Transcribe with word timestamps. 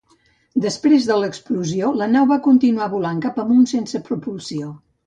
Després 0.63 1.05
de 1.09 1.17
l'explosió 1.25 1.91
la 2.01 2.09
nau 2.17 2.27
va 2.35 2.41
continuar 2.49 2.91
volant 2.97 3.25
cap 3.29 3.43
amunt 3.47 3.71
sense 3.77 4.05
propulsió. 4.11 4.77